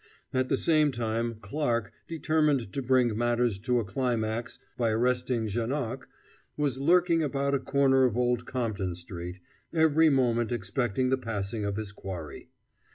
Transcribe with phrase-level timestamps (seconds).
[0.33, 6.07] At the same time Clarke, determined to bring matters to a climax by arresting Janoc,
[6.57, 9.37] was lurking about a corner of Old Compton Street,
[9.71, 12.49] every moment expecting the passing of his quarry.